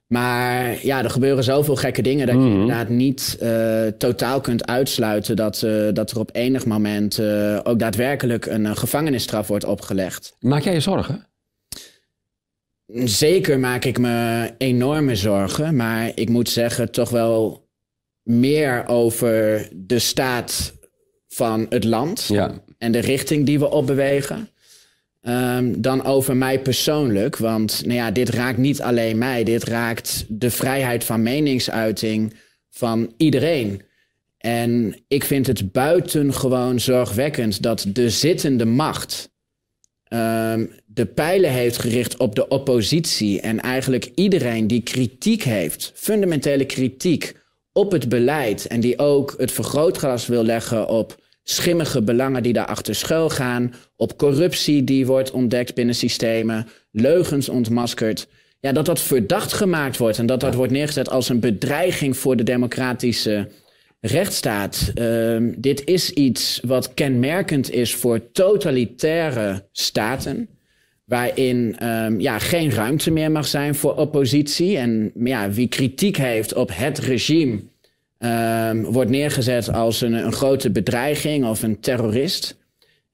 [0.07, 2.51] Maar ja, er gebeuren zoveel gekke dingen dat je mhm.
[2.51, 7.79] inderdaad niet uh, totaal kunt uitsluiten dat, uh, dat er op enig moment uh, ook
[7.79, 10.35] daadwerkelijk een gevangenisstraf wordt opgelegd.
[10.39, 11.27] Maak jij je zorgen?
[13.03, 17.67] Zeker maak ik me enorme zorgen, maar ik moet zeggen toch wel
[18.23, 20.73] meer over de staat
[21.27, 22.63] van het land ja.
[22.77, 24.49] en de richting die we opbewegen.
[25.29, 27.37] Um, dan over mij persoonlijk.
[27.37, 29.43] Want nou ja, dit raakt niet alleen mij.
[29.43, 32.33] Dit raakt de vrijheid van meningsuiting
[32.69, 33.81] van iedereen.
[34.37, 39.31] En ik vind het buitengewoon zorgwekkend dat de zittende macht
[40.09, 43.41] um, de pijlen heeft gericht op de oppositie.
[43.41, 47.35] En eigenlijk iedereen die kritiek heeft, fundamentele kritiek
[47.71, 48.67] op het beleid.
[48.67, 54.17] En die ook het vergrootglas wil leggen op schimmige belangen die daarachter schuil gaan, op
[54.17, 58.27] corruptie die wordt ontdekt binnen systemen, leugens ontmaskerd.
[58.59, 62.35] Ja, dat dat verdacht gemaakt wordt en dat dat wordt neergezet als een bedreiging voor
[62.35, 63.47] de democratische
[63.99, 64.91] rechtsstaat.
[64.95, 70.49] Uh, dit is iets wat kenmerkend is voor totalitaire staten.
[71.05, 74.77] Waarin um, ja, geen ruimte meer mag zijn voor oppositie.
[74.77, 77.59] En ja, wie kritiek heeft op het regime
[78.19, 82.57] um, wordt neergezet als een, een grote bedreiging of een terrorist.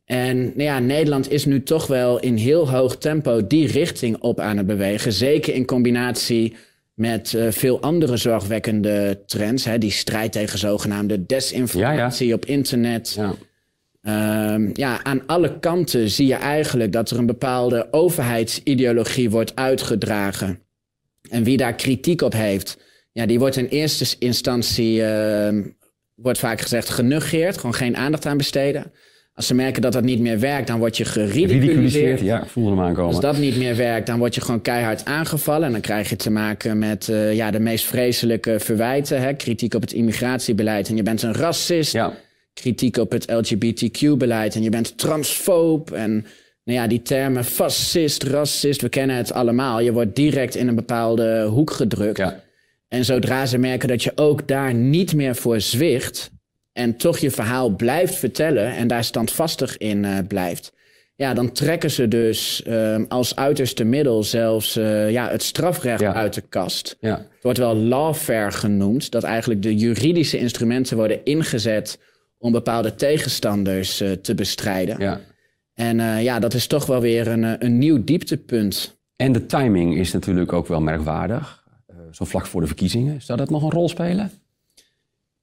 [0.06, 4.39] En nou ja, Nederland is nu toch wel in heel hoog tempo die richting op
[4.39, 5.13] aan het bewegen.
[5.13, 6.56] Zeker in combinatie
[6.94, 9.66] met uh, veel andere zorgwekkende trends.
[9.66, 12.38] Hè, die strijd tegen zogenaamde desinformatie ja, ja.
[12.38, 13.18] op internet.
[13.18, 13.36] Ja.
[14.54, 20.60] Um, ja, aan alle kanten zie je eigenlijk dat er een bepaalde overheidsideologie wordt uitgedragen.
[21.30, 22.78] En wie daar kritiek op heeft,
[23.13, 25.49] ja, die wordt in eerste instantie, uh,
[26.15, 27.58] wordt vaak gezegd, genegeerd.
[27.58, 28.91] Gewoon geen aandacht aan besteden.
[29.36, 32.19] Als ze merken dat dat niet meer werkt, dan word je geridiculiseerd.
[32.19, 33.12] Ja, voelde hem aankomen.
[33.12, 35.65] Als dat niet meer werkt, dan word je gewoon keihard aangevallen.
[35.65, 39.21] En dan krijg je te maken met uh, ja, de meest vreselijke verwijten.
[39.21, 39.34] Hè?
[39.34, 41.91] Kritiek op het immigratiebeleid en je bent een racist.
[41.91, 42.13] Ja.
[42.54, 45.91] Kritiek op het LGBTQ-beleid en je bent transfoob.
[45.91, 46.12] En
[46.63, 49.80] nou ja, die termen fascist, racist, we kennen het allemaal.
[49.80, 52.17] Je wordt direct in een bepaalde hoek gedrukt.
[52.17, 52.41] Ja.
[52.93, 56.32] En zodra ze merken dat je ook daar niet meer voor zwicht
[56.73, 60.73] en toch je verhaal blijft vertellen en daar standvastig in uh, blijft,
[61.15, 66.13] ja, dan trekken ze dus uh, als uiterste middel zelfs uh, ja, het strafrecht ja.
[66.13, 66.97] uit de kast.
[66.99, 67.17] Ja.
[67.17, 71.99] Het wordt wel lawfare genoemd, dat eigenlijk de juridische instrumenten worden ingezet
[72.38, 74.95] om bepaalde tegenstanders te bestrijden.
[74.99, 75.19] Ja.
[75.73, 78.97] En ja, dat is toch wel weer een, een nieuw dieptepunt.
[79.15, 81.62] En de timing is natuurlijk ook wel merkwaardig
[82.15, 83.21] zo vlak voor de verkiezingen.
[83.21, 84.32] Zou dat nog een rol spelen?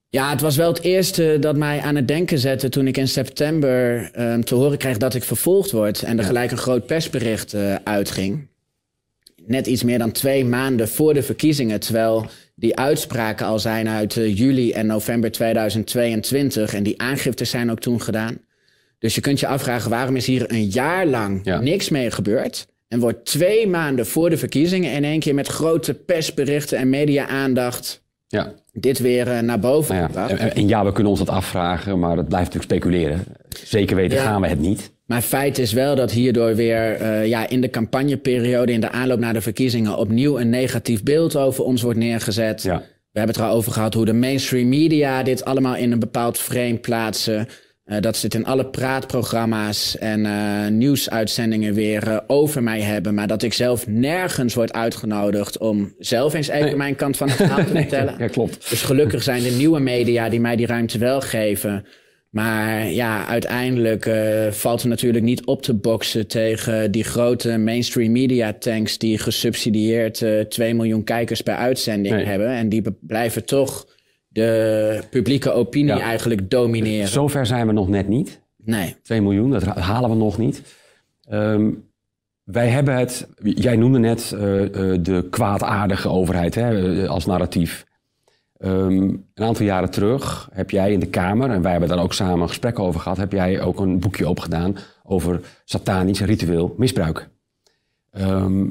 [0.08, 3.08] Ja, het was wel het eerste dat mij aan het denken zette toen ik in
[3.08, 6.26] september um, te horen kreeg dat ik vervolgd word en er ja.
[6.26, 8.48] gelijk een groot persbericht uh, uitging.
[9.46, 14.16] Net iets meer dan twee maanden voor de verkiezingen, terwijl die uitspraken al zijn uit
[14.16, 16.74] uh, juli en november 2022.
[16.74, 18.38] En die aangiftes zijn ook toen gedaan.
[18.98, 21.60] Dus je kunt je afvragen waarom is hier een jaar lang Ja.
[21.60, 22.66] niks mee gebeurd.
[22.90, 28.02] En wordt twee maanden voor de verkiezingen in één keer met grote persberichten en media-aandacht
[28.28, 28.52] Ja.
[28.72, 30.12] dit weer eh, naar boven Nou ja.
[30.12, 30.30] gebracht.
[30.30, 33.24] En, en- en ja, we kunnen ons dat afvragen, maar dat blijft natuurlijk speculeren.
[33.64, 34.24] Zeker weten Ja.
[34.24, 34.90] gaan we het niet.
[35.06, 39.18] Maar feit is wel dat hierdoor weer eh, ja, in de campagneperiode, in de aanloop
[39.18, 42.62] naar de verkiezingen, opnieuw een negatief beeld over ons wordt neergezet.
[42.62, 42.76] Ja.
[43.12, 45.98] We hebben het er al over gehad hoe de mainstream media dit allemaal in een
[45.98, 47.48] bepaald frame plaatsen.
[47.90, 53.14] Eh, dat ze het in alle praatprogramma's en eh, nieuwsuitzendingen weer eh, over mij hebben.
[53.14, 56.76] Maar dat ik zelf nergens word uitgenodigd om zelf eens even Nee.
[56.76, 58.14] mijn kant van het verhaal te vertellen.
[58.18, 58.70] Ja, klopt.
[58.70, 61.84] Dus gelukkig zijn de nieuwe media die mij die ruimte wel geven.
[62.30, 64.10] Maar ja, uiteindelijk
[64.50, 70.22] valt er natuurlijk niet op te boksen tegen die grote mainstream media tanks die gesubsidieerd
[70.22, 72.24] eh 2 miljoen kijkers per uitzending Nee.
[72.24, 72.48] hebben.
[72.48, 73.86] En die blijven toch
[74.32, 76.00] de publieke opinie Ja.
[76.00, 77.08] eigenlijk domineren.
[77.08, 78.40] Zover zijn we nog net niet.
[78.56, 78.96] Nee.
[79.02, 80.62] 2 miljoen, dat ha- halen we nog niet.
[81.28, 81.70] Ehm,
[82.44, 87.86] wij hebben het, jij noemde net eh, eh, de kwaadaardige overheid hè, eh, als narratief.
[88.56, 92.12] Ehm, een aantal jaren terug heb jij in de Kamer, en wij hebben daar ook
[92.12, 97.28] samen gesprekken over gehad, heb jij ook een boekje opgedaan over satanisch ritueel misbruik.
[98.10, 98.66] Ehm,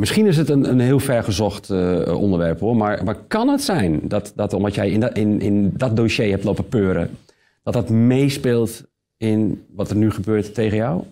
[0.00, 4.00] misschien is het een, een heel vergezocht eh onderwerp hoor, maar, maar kan het zijn
[4.08, 7.18] dat, dat omdat jij in dat, in, in dat dossier hebt lopen peuren,
[7.62, 8.82] dat dat meespeelt
[9.16, 11.02] in wat er nu gebeurt tegen jou?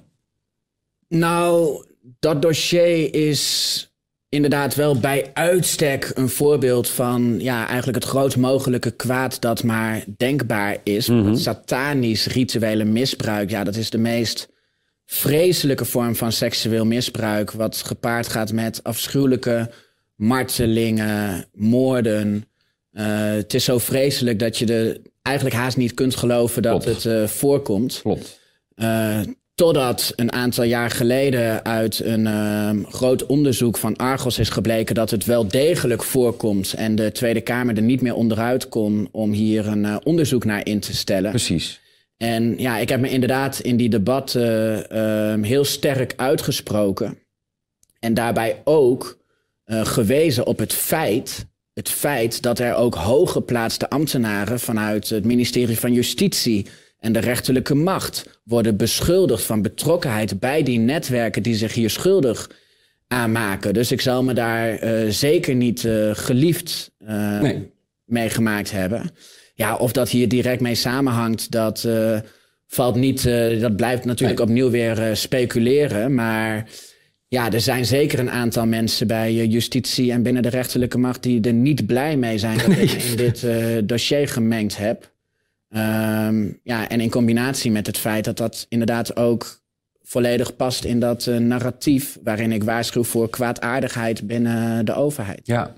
[1.08, 1.84] Nou,
[2.18, 3.82] dat dossier is
[4.28, 10.04] inderdaad wel bij uitstek een voorbeeld van ja, eigenlijk het grootst mogelijke kwaad dat maar
[10.16, 11.08] denkbaar is.
[11.08, 14.48] Want Satanisch rituele misbruik, ja, dat is de meest
[15.10, 19.70] vreselijke vorm van seksueel misbruik, wat gepaard gaat met afschuwelijke
[20.14, 22.44] martelingen, moorden.
[22.92, 27.02] Eh, het is zo vreselijk dat je er eigenlijk haast niet kunt geloven dat Klopt.
[27.02, 28.00] het eh, voorkomt.
[28.02, 28.40] Klopt.
[28.74, 29.20] Eh,
[29.54, 35.10] totdat een aantal jaar geleden uit een ehm, groot onderzoek van Argos is gebleken dat
[35.10, 39.66] het wel degelijk voorkomt en de Tweede Kamer er niet meer onderuit kon om hier
[39.66, 41.30] een onderzoek naar in te stellen.
[41.30, 41.80] Precies.
[42.18, 47.18] En ja, ik heb me inderdaad in die debatten ehm, heel sterk uitgesproken.
[47.98, 49.18] En daarbij ook
[49.64, 55.78] eh, gewezen op het feit, het feit dat er ook hooggeplaatste ambtenaren vanuit het ministerie
[55.78, 56.66] van Justitie
[56.98, 62.50] en de rechterlijke macht worden beschuldigd van betrokkenheid bij die netwerken die zich hier schuldig
[63.08, 63.74] aanmaken.
[63.74, 67.70] Dus ik zal me daar eh, zeker niet eh, geliefd eh, Nee.
[68.04, 69.10] meegemaakt hebben.
[69.58, 72.18] Ja, of dat hier direct mee samenhangt, dat eh,
[72.66, 73.26] valt niet.
[73.26, 74.48] eh, dat blijft natuurlijk Nee.
[74.48, 76.14] opnieuw weer eh, speculeren.
[76.14, 76.68] Maar
[77.28, 81.40] ja, er zijn zeker een aantal mensen bij justitie en binnen de rechterlijke macht die
[81.40, 83.46] er niet blij mee zijn dat ik in dit
[83.88, 85.12] dossier gemengd heb.
[85.68, 89.60] Ehm, ja, en in combinatie met het feit dat dat inderdaad ook
[90.02, 95.40] volledig past in dat narratief waarin ik waarschuw voor kwaadaardigheid binnen de overheid.
[95.44, 95.74] Ja.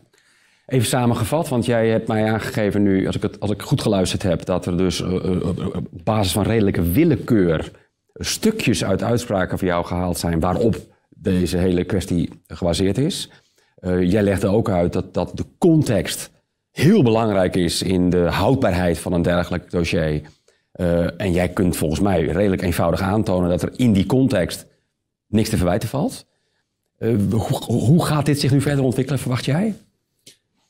[0.70, 4.22] Even samengevat, want jij hebt mij aangegeven nu, als ik, het, als ik goed geluisterd
[4.22, 7.70] heb, dat er dus eh, eh, op basis van redelijke willekeur
[8.14, 10.76] stukjes uit uitspraken van jou gehaald zijn waarop
[11.08, 13.30] deze hele kwestie gebaseerd is.
[13.74, 16.30] Eh, jij legde ook uit dat, dat de context
[16.70, 20.22] heel belangrijk is in de houdbaarheid van een dergelijk dossier.
[20.72, 24.66] Eh, en jij kunt volgens mij redelijk eenvoudig aantonen dat er in die context
[25.26, 26.26] niks te verwijten valt.
[26.98, 27.14] Eh,
[27.66, 29.74] hoe gaat dit zich nu verder ontwikkelen, verwacht jij?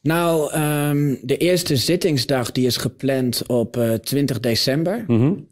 [0.03, 5.05] Nou, ehm, de eerste zittingsdag die is gepland op eh, 20 december.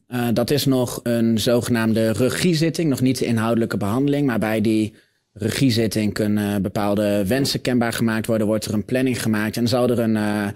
[0.07, 4.27] Eh, dat is nog een zogenaamde regiezitting, nog niet de inhoudelijke behandeling.
[4.27, 4.95] Maar bij die
[5.33, 8.47] regiezitting kunnen bepaalde wensen kenbaar gemaakt worden.
[8.47, 10.47] Wordt er een planning gemaakt en zal er een eh,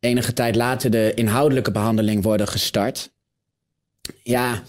[0.00, 3.10] enige tijd later de inhoudelijke behandeling worden gestart.
[4.22, 4.62] Ja,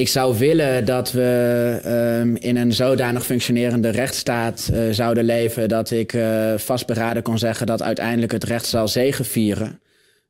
[0.00, 5.90] ik zou willen dat we ehm, in een zodanig functionerende rechtsstaat eh, zouden leven dat
[5.90, 9.80] ik eh, vastberaden kon zeggen dat uiteindelijk het recht zal zegevieren.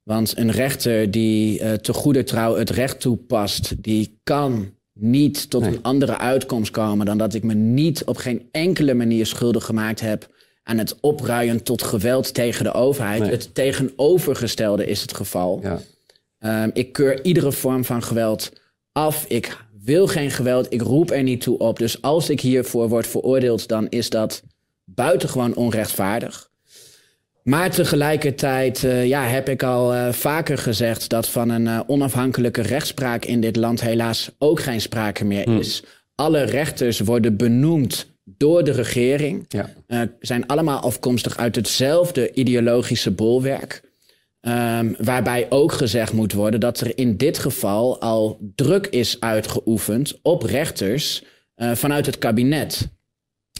[0.02, 5.62] Want een rechter die eh, te goede trouw het recht toepast, die kan niet tot
[5.62, 5.70] Nee.
[5.70, 10.00] een andere uitkomst komen dan dat ik me niet op geen enkele manier schuldig gemaakt
[10.00, 10.28] heb
[10.62, 13.20] aan het opruien tot geweld tegen de overheid.
[13.20, 13.30] Nee.
[13.30, 15.60] Het tegenovergestelde is het geval.
[15.62, 15.80] Ja.
[16.38, 18.50] Ehm, ik keur iedere vorm van geweld
[18.92, 19.24] af.
[19.28, 20.72] Ik wil geen geweld.
[20.72, 21.78] Ik roep er niet toe op.
[21.78, 24.42] Dus als ik hiervoor word veroordeeld, dan is dat
[24.84, 26.50] buitengewoon onrechtvaardig.
[27.42, 32.62] Maar tegelijkertijd eh, ja, heb ik al eh, vaker gezegd dat van een eh, onafhankelijke
[32.62, 35.82] rechtspraak in dit land helaas ook geen sprake meer is.
[36.14, 39.44] Alle rechters worden benoemd door de regering.
[39.48, 39.70] Ja.
[40.20, 43.89] Zijn allemaal afkomstig uit hetzelfde ideologische bolwerk.
[44.40, 50.18] Um, waarbij ook gezegd moet worden dat er in dit geval al druk is uitgeoefend
[50.22, 51.24] op rechters
[51.56, 52.88] uh, vanuit het kabinet.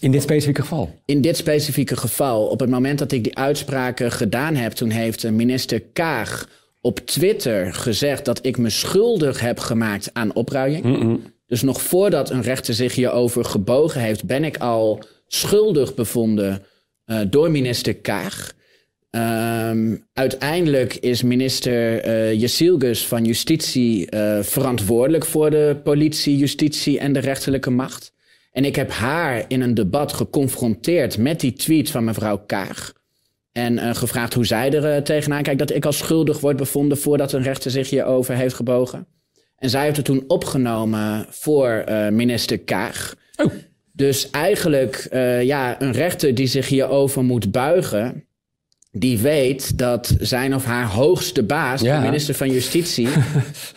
[0.00, 0.94] In dit specifieke geval?
[1.04, 2.46] In dit specifieke geval.
[2.46, 6.48] Op het moment dat ik die uitspraken gedaan heb, toen heeft minister Kaag
[6.80, 10.84] op Twitter gezegd dat ik me schuldig heb gemaakt aan opruiing.
[10.84, 11.22] Mm -mm.
[11.46, 16.62] Dus nog voordat een rechter zich hierover gebogen heeft, ben ik al schuldig bevonden
[17.06, 18.52] uh, door minister Kaag.
[19.16, 27.18] Um, uiteindelijk is minister uh, van Justitie uh, verantwoordelijk voor de politie, justitie en de
[27.18, 28.12] rechterlijke macht.
[28.52, 32.92] En ik heb haar in een debat geconfronteerd met die tweet van mevrouw Kaag.
[33.52, 37.32] En uh, gevraagd hoe zij er tegenaan kijkt dat ik als schuldig word bevonden voordat
[37.32, 39.06] een rechter zich hierover heeft gebogen.
[39.56, 43.14] En zij heeft het toen opgenomen voor minister Kaag.
[43.36, 43.52] Oh.
[43.92, 45.08] Dus eigenlijk,
[45.42, 48.28] ja, een rechter die zich hierover moet buigen
[48.92, 51.98] die weet dat zijn of haar hoogste baas, Ja.
[52.00, 53.12] de minister van Justitie, uh,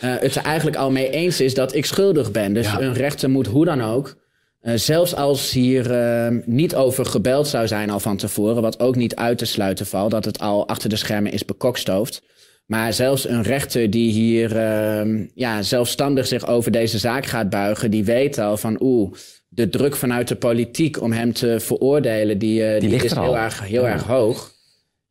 [0.00, 2.52] het er eigenlijk al mee eens is dat ik schuldig ben.
[2.54, 2.80] Dus Ja.
[2.80, 4.16] een rechter moet hoe dan ook,
[4.62, 8.96] uh, zelfs als hier uh, niet over gebeld zou zijn al van tevoren, wat ook
[8.96, 12.22] niet uit te sluiten valt, dat het al achter de schermen is bekokstoofd.
[12.66, 17.90] Maar zelfs een rechter die hier uh, ja, zelfstandig zich over deze zaak gaat buigen,
[17.90, 19.12] die weet al van oeh,
[19.48, 23.24] de druk vanuit de politiek om hem te veroordelen, die, die, ligt is er al.
[23.24, 23.88] heel, erg, heel Ja.
[23.92, 24.52] erg hoog.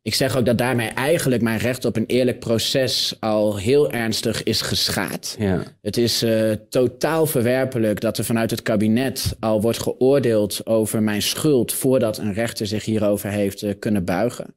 [0.04, 4.44] Ik zeg ook dat daarmee eigenlijk mijn recht op een eerlijk proces al heel ernstig
[4.44, 5.36] is geschaad.
[5.40, 5.64] Ja.
[5.82, 11.22] Het is uh, totaal verwerpelijk dat er vanuit het kabinet al wordt geoordeeld over mijn
[11.22, 14.56] schuld voordat een rechter zich hierover heeft uh, kunnen buigen.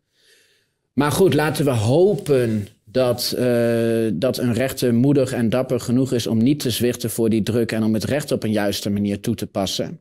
[0.93, 6.27] Maar goed, laten we hopen dat, uh, dat een rechter moedig en dapper genoeg is
[6.27, 9.21] om niet te zwichten voor die druk en om het recht op een juiste manier
[9.21, 10.01] toe te passen.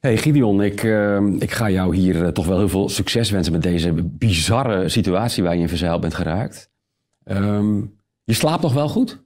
[0.00, 3.52] Hey Gideon, ik, uh, ik ga jou hier uh, toch wel heel veel succes wensen
[3.52, 6.70] met deze bizarre situatie waar je in verzeild bent geraakt.
[7.24, 9.22] Um, je slaapt nog wel goed?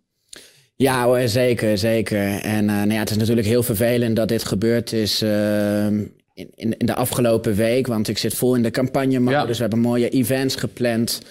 [0.76, 2.40] Ja hoor, zeker, zeker.
[2.40, 6.48] En uh, nou ja, het is natuurlijk heel vervelend dat dit gebeurd is ehm, in,
[6.54, 7.86] in, de afgelopen week.
[7.86, 9.46] Want ik zit vol in de campagne Ja.
[9.46, 11.22] dus we hebben mooie events gepland.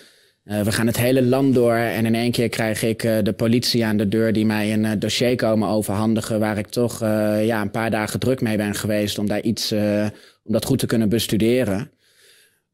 [0.45, 3.34] Uh, we gaan het hele land door en in één keer krijg ik uh, de
[3.34, 7.62] politie aan de deur die mij een uh, dossier komen overhandigen waar ik toch ja,
[7.62, 9.71] een paar dagen druk mee ben geweest om daar iets,
[10.43, 11.91] om dat goed te kunnen bestuderen.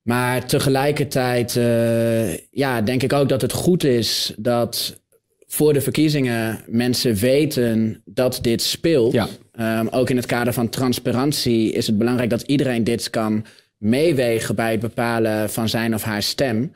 [0.02, 1.54] Maar tegelijkertijd
[2.52, 5.02] ja, denk ik ook dat het goed is dat
[5.48, 9.14] voor de verkiezingen mensen weten dat dit speelt.
[9.14, 9.28] Ja.
[9.80, 13.46] Um, ook in het kader van transparantie is het belangrijk dat iedereen dit kan
[13.78, 16.72] meewegen bij het bepalen van zijn of haar stem.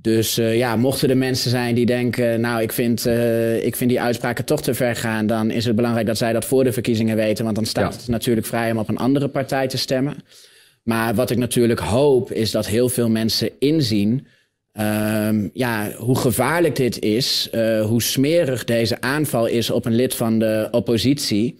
[0.00, 3.90] Dus uh, ja, mochten er mensen zijn die denken, nou, ik vind, uh, ik vind
[3.90, 6.72] die uitspraken toch te ver gaan, dan is het belangrijk dat zij dat voor de
[6.72, 7.98] verkiezingen weten, want dan staat Ja.
[7.98, 10.16] het natuurlijk vrij om op een andere partij te stemmen.
[10.82, 14.26] Maar wat ik natuurlijk hoop, is dat heel veel mensen inzien
[14.80, 20.14] um, ja, hoe gevaarlijk dit is, uh, hoe smerig deze aanval is op een lid
[20.14, 21.58] van de oppositie.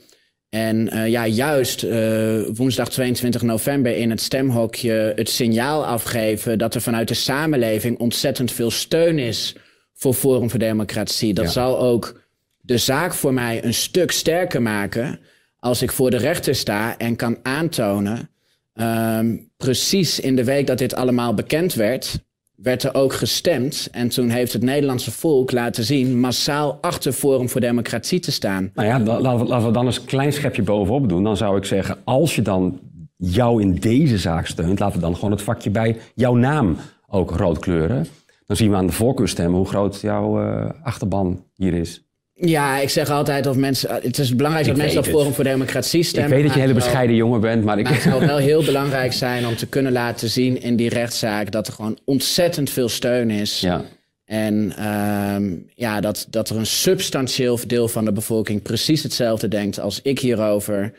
[0.54, 6.74] En uh, ja, juist uh, woensdag 22 november in het stemhokje het signaal afgeven dat
[6.74, 9.56] er vanuit de samenleving ontzettend veel steun is
[9.94, 11.34] voor Forum voor Democratie.
[11.34, 11.50] Dat Ja.
[11.50, 12.20] zal ook
[12.60, 15.20] de zaak voor mij een stuk sterker maken
[15.58, 18.30] als ik voor de rechter sta en kan aantonen.
[18.74, 22.18] Um, precies in de week dat dit allemaal bekend werd,
[22.56, 23.88] werd er ook gestemd.
[23.92, 28.70] En toen heeft het Nederlandse volk laten zien massaal achter Forum voor Democratie te staan.
[28.74, 31.24] Nou ja, da- laten we, laten we dan eens een klein schepje bovenop doen.
[31.24, 32.80] Dan zou ik zeggen, als je dan
[33.16, 36.76] jou in deze zaak steunt, laten we dan gewoon het vakje bij jouw naam
[37.08, 38.06] ook rood kleuren.
[38.46, 42.03] Dan zien we aan de voorkeurstemmen hoe groot jouw eh, achterban hier is.
[42.34, 43.90] Ja, ik zeg altijd of mensen.
[44.02, 45.06] Het is belangrijk Ik dat mensen op.
[45.06, 46.30] Forum voor Democratie stemmen.
[46.30, 47.84] ik weet dat je een hele bescheiden jongen bent, maar ik...
[47.84, 51.50] Maar het zou wel heel belangrijk zijn om te kunnen laten zien in die rechtszaak
[51.50, 53.60] dat er gewoon ontzettend veel steun is.
[53.60, 53.84] ja.
[54.24, 59.80] En ehm, ja, dat, dat er een substantieel deel van de bevolking precies hetzelfde denkt
[59.80, 60.92] als ik hierover.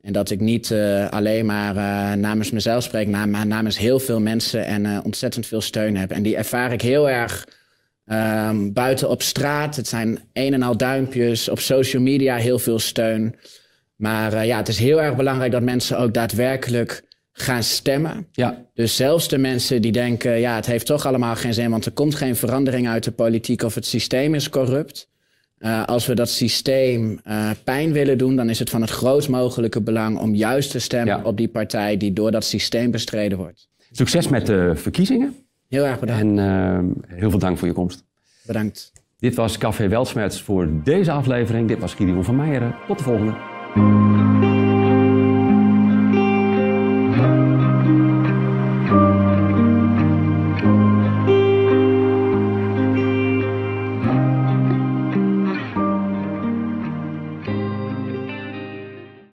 [0.00, 4.20] En dat ik niet eh, alleen maar eh, namens mezelf spreek, maar, namens heel veel
[4.20, 6.10] mensen en eh, ontzettend veel steun heb.
[6.10, 7.46] En die ervaar ik heel erg
[8.12, 9.76] ehm, buiten op straat.
[9.76, 11.48] Het zijn een en al duimpjes.
[11.48, 13.34] Op social media heel veel steun.
[13.96, 17.02] Maar eh, ja, het is heel erg belangrijk dat mensen ook daadwerkelijk
[17.32, 18.26] gaan stemmen.
[18.32, 21.86] ja, Dus zelfs de mensen die denken, ja, het heeft toch allemaal geen zin, want
[21.86, 25.10] er komt geen verandering uit de politiek of het systeem is corrupt.
[25.58, 29.28] Uh, als we dat systeem uh, pijn willen doen, dan is het van het grootst
[29.28, 31.22] mogelijke belang om juist te stemmen Ja.
[31.24, 33.68] op die partij die door dat systeem bestreden wordt.
[33.90, 35.34] Succes met de verkiezingen
[35.72, 36.22] Heel erg bedankt.
[36.22, 38.04] en eh, heel veel dank voor je komst.
[38.46, 38.92] Bedankt.
[39.18, 41.68] Dit was Café Weltsmerts voor deze aflevering.
[41.68, 42.74] Dit was Gideon van Meijeren.
[42.86, 43.34] Tot de volgende.